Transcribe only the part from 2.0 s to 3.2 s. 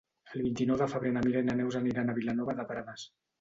a Vilanova de Prades.